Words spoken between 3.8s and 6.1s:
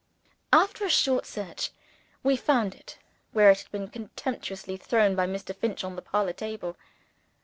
contemptuously thrown by Mr. Finch on the